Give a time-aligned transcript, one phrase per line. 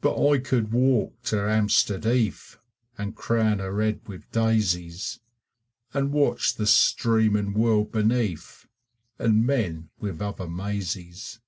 [0.00, 2.58] But I could walk to Hampstead Heath,
[2.98, 5.20] And crown her head with daisies,
[5.94, 8.66] And watch the streaming world beneath,
[9.20, 11.38] And men with other Maisies.